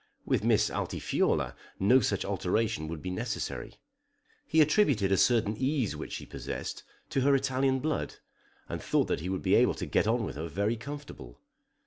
[0.25, 3.75] With Miss Altifiorla no such alteration would be necessary.
[4.47, 6.81] He attributed a certain ease which she possessed
[7.11, 8.15] to her Italian blood,
[8.67, 11.35] and thought that he would be able to get on with her very comfortably.